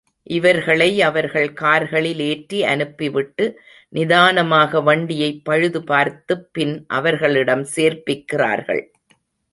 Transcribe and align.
இவர்களை 0.23 1.01
அவர்கள் 1.01 1.53
கார்களில் 1.53 2.19
ஏற்றி 2.19 2.63
அனுப்பி 2.63 3.09
விட்டு 3.09 3.59
நிதானமாக 3.89 4.81
வண்டியைப் 4.81 5.45
பழுது 5.45 5.83
பார்த்துப் 5.83 6.49
பின் 6.53 6.85
அவர்களிடம் 6.87 7.65
சேர்ப்பிக்கிறார்கள். 7.75 8.83